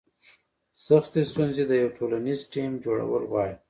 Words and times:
سختې 0.85 1.21
ستونزې 1.31 1.63
د 1.67 1.71
یو 1.81 1.89
ټولنیز 1.97 2.39
ټیم 2.53 2.71
جوړول 2.83 3.23
غواړي. 3.31 3.55